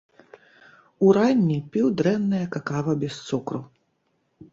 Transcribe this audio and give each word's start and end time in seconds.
Уранні 1.07 1.57
піў 1.75 1.91
дрэннае 1.99 2.39
какава 2.57 2.91
без 3.05 3.13
цукру. 3.29 3.61